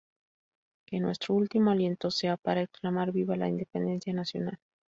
[0.87, 4.57] Que nuestro último aliento sea para exclamar viva la Independencia Nacional".